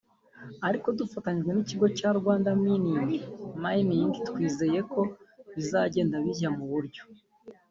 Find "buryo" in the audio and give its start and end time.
6.71-7.01